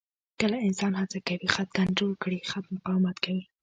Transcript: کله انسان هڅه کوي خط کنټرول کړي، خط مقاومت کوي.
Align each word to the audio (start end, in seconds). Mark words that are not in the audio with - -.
کله 0.41 0.57
انسان 0.67 0.93
هڅه 1.01 1.17
کوي 1.27 1.47
خط 1.53 1.69
کنټرول 1.79 2.13
کړي، 2.23 2.39
خط 2.51 2.65
مقاومت 2.75 3.17
کوي. 3.25 3.43